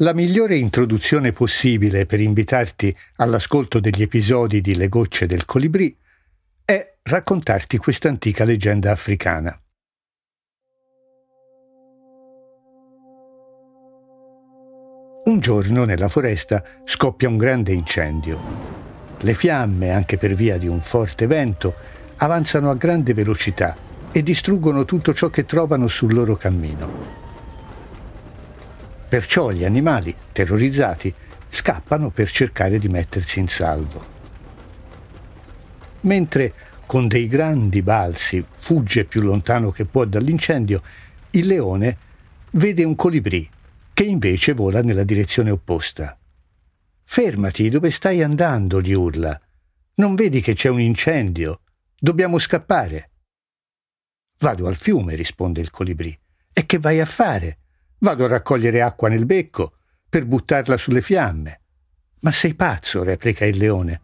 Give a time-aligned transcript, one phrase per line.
[0.00, 5.96] La migliore introduzione possibile per invitarti all'ascolto degli episodi di Le gocce del colibrì
[6.64, 9.60] è raccontarti questa antica leggenda africana.
[15.24, 18.38] Un giorno nella foresta scoppia un grande incendio.
[19.18, 21.74] Le fiamme, anche per via di un forte vento,
[22.18, 23.76] avanzano a grande velocità
[24.12, 27.27] e distruggono tutto ciò che trovano sul loro cammino.
[29.08, 31.12] Perciò gli animali, terrorizzati,
[31.48, 34.16] scappano per cercare di mettersi in salvo.
[36.00, 36.52] Mentre
[36.84, 40.82] con dei grandi balzi fugge più lontano che può dall'incendio,
[41.30, 41.96] il leone
[42.52, 43.48] vede un colibrì
[43.92, 46.18] che invece vola nella direzione opposta.
[47.02, 48.80] Fermati, dove stai andando?
[48.80, 49.40] gli urla.
[49.94, 51.62] Non vedi che c'è un incendio?
[51.98, 53.10] Dobbiamo scappare.
[54.40, 56.16] Vado al fiume, risponde il colibrì.
[56.52, 57.58] E che vai a fare?
[58.00, 59.72] Vado a raccogliere acqua nel becco
[60.08, 61.60] per buttarla sulle fiamme.
[62.20, 64.00] Ma sei pazzo, replica il leone.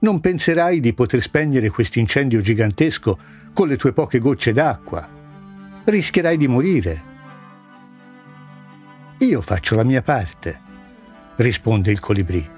[0.00, 3.18] Non penserai di poter spegnere quest'incendio gigantesco
[3.52, 5.08] con le tue poche gocce d'acqua.
[5.84, 7.02] Rischierai di morire.
[9.18, 10.60] Io faccio la mia parte,
[11.36, 12.48] risponde il colibrì.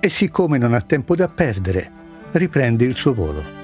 [0.00, 1.90] E siccome non ha tempo da perdere,
[2.32, 3.63] riprende il suo volo.